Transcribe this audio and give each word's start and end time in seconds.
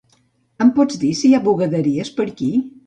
Em 0.65 0.71
pots 0.79 0.99
dir 1.03 1.11
si 1.21 1.31
hi 1.31 1.39
ha 1.39 1.43
bugaderies 1.51 2.13
per 2.19 2.31
aquí? 2.31 2.55